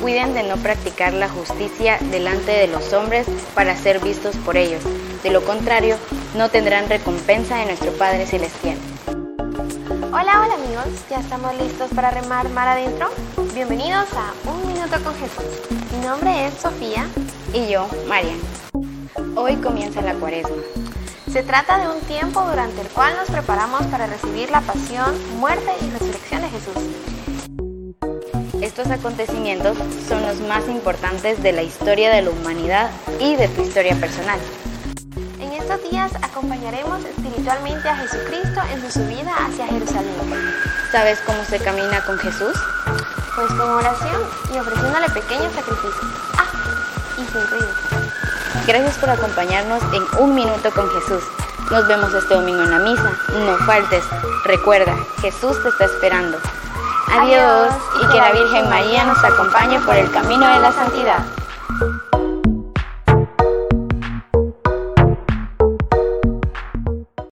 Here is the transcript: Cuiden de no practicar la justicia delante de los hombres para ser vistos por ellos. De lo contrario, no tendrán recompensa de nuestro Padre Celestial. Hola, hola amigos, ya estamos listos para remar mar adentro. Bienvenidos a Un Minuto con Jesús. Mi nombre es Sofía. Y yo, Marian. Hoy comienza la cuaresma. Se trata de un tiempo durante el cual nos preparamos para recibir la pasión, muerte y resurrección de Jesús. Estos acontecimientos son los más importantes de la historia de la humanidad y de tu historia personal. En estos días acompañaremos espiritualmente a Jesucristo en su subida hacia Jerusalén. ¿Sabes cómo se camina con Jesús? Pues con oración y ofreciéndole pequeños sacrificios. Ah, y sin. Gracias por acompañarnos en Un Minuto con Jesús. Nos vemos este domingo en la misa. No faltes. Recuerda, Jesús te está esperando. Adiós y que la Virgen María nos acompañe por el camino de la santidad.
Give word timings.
Cuiden 0.00 0.34
de 0.34 0.42
no 0.44 0.56
practicar 0.58 1.12
la 1.12 1.28
justicia 1.28 1.98
delante 2.10 2.52
de 2.52 2.68
los 2.68 2.92
hombres 2.92 3.26
para 3.54 3.76
ser 3.76 3.98
vistos 3.98 4.36
por 4.36 4.56
ellos. 4.56 4.82
De 5.22 5.30
lo 5.30 5.42
contrario, 5.44 5.96
no 6.36 6.48
tendrán 6.48 6.88
recompensa 6.88 7.56
de 7.56 7.66
nuestro 7.66 7.92
Padre 7.92 8.26
Celestial. 8.26 8.76
Hola, 10.12 10.42
hola 10.42 10.54
amigos, 10.54 10.86
ya 11.10 11.18
estamos 11.18 11.56
listos 11.58 11.90
para 11.94 12.10
remar 12.10 12.48
mar 12.50 12.68
adentro. 12.68 13.08
Bienvenidos 13.52 14.06
a 14.12 14.32
Un 14.48 14.68
Minuto 14.68 14.96
con 15.02 15.14
Jesús. 15.14 15.90
Mi 15.92 16.06
nombre 16.06 16.46
es 16.46 16.54
Sofía. 16.54 17.06
Y 17.52 17.68
yo, 17.68 17.88
Marian. 18.06 18.38
Hoy 19.34 19.56
comienza 19.56 20.02
la 20.02 20.14
cuaresma. 20.14 20.62
Se 21.32 21.42
trata 21.42 21.78
de 21.78 21.88
un 21.88 22.00
tiempo 22.02 22.42
durante 22.42 22.80
el 22.80 22.88
cual 22.88 23.16
nos 23.16 23.28
preparamos 23.28 23.82
para 23.86 24.06
recibir 24.06 24.50
la 24.50 24.60
pasión, 24.60 25.16
muerte 25.40 25.72
y 25.80 25.90
resurrección 25.90 26.42
de 26.42 26.48
Jesús. 26.50 27.33
Estos 28.64 28.90
acontecimientos 28.90 29.76
son 30.08 30.22
los 30.22 30.40
más 30.48 30.66
importantes 30.68 31.42
de 31.42 31.52
la 31.52 31.62
historia 31.62 32.10
de 32.10 32.22
la 32.22 32.30
humanidad 32.30 32.90
y 33.20 33.36
de 33.36 33.46
tu 33.48 33.60
historia 33.60 33.94
personal. 33.94 34.40
En 35.38 35.52
estos 35.52 35.90
días 35.90 36.10
acompañaremos 36.22 37.04
espiritualmente 37.04 37.86
a 37.86 37.94
Jesucristo 37.94 38.62
en 38.72 38.80
su 38.80 38.90
subida 38.90 39.34
hacia 39.36 39.66
Jerusalén. 39.66 40.14
¿Sabes 40.90 41.18
cómo 41.26 41.44
se 41.44 41.58
camina 41.58 42.02
con 42.06 42.16
Jesús? 42.16 42.56
Pues 43.36 43.48
con 43.48 43.68
oración 43.68 44.22
y 44.54 44.58
ofreciéndole 44.58 45.10
pequeños 45.10 45.52
sacrificios. 45.52 46.06
Ah, 46.38 46.48
y 47.18 47.20
sin. 47.20 48.66
Gracias 48.66 48.96
por 48.96 49.10
acompañarnos 49.10 49.82
en 49.92 50.22
Un 50.22 50.34
Minuto 50.34 50.70
con 50.70 50.88
Jesús. 50.88 51.22
Nos 51.70 51.86
vemos 51.86 52.14
este 52.14 52.32
domingo 52.32 52.62
en 52.62 52.70
la 52.70 52.78
misa. 52.78 53.12
No 53.44 53.58
faltes. 53.66 54.04
Recuerda, 54.46 54.96
Jesús 55.20 55.62
te 55.62 55.68
está 55.68 55.84
esperando. 55.84 56.38
Adiós 57.12 57.74
y 58.02 58.06
que 58.12 58.18
la 58.18 58.32
Virgen 58.32 58.68
María 58.68 59.04
nos 59.04 59.22
acompañe 59.22 59.78
por 59.80 59.94
el 59.94 60.10
camino 60.10 60.48
de 60.48 60.60
la 60.60 60.72
santidad. 60.72 61.24